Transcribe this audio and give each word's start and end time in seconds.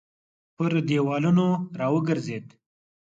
پر 0.57 0.71
دېوالونو 0.87 1.47
راوګرځېد. 1.79 2.47